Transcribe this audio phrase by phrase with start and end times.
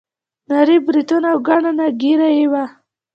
[0.49, 2.63] نري بریتونه او ګڼه نه ږیره یې وه.